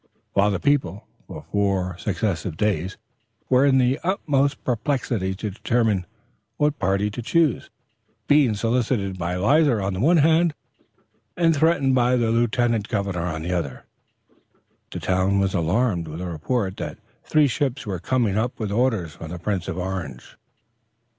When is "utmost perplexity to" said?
4.03-5.51